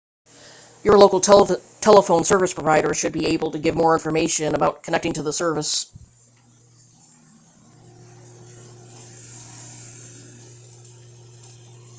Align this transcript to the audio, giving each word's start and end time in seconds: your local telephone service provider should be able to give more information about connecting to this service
your 0.83 0.97
local 0.97 1.19
telephone 1.19 2.23
service 2.23 2.55
provider 2.55 2.91
should 2.95 3.13
be 3.13 3.27
able 3.27 3.51
to 3.51 3.59
give 3.59 3.75
more 3.75 3.93
information 3.93 4.55
about 4.55 4.81
connecting 4.81 5.13
to 5.13 5.21
this 5.21 5.37
service 5.37 5.85